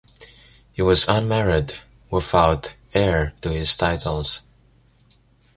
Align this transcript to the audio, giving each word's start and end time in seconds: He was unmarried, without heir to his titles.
He 0.73 0.81
was 0.81 1.07
unmarried, 1.07 1.75
without 2.09 2.73
heir 2.91 3.33
to 3.43 3.51
his 3.51 3.77
titles. 3.77 4.47